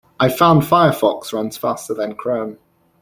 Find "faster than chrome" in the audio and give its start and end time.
1.57-2.57